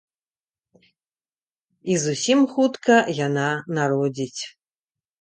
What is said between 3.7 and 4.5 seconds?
народзіць.